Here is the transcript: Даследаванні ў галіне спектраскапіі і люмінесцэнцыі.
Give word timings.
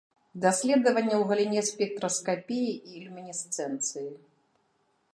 Даследаванні 0.45 1.13
ў 1.17 1.23
галіне 1.33 1.61
спектраскапіі 1.69 2.73
і 2.93 3.05
люмінесцэнцыі. 3.05 4.07